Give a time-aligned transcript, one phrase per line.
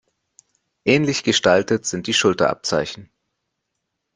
[0.83, 3.11] Ähnlich gestaltet sind die Schulterabzeichen.